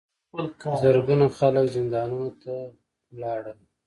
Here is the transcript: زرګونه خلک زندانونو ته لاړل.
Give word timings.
زرګونه 0.81 1.25
خلک 1.37 1.65
زندانونو 1.75 2.29
ته 2.41 2.53
لاړل. 3.21 3.59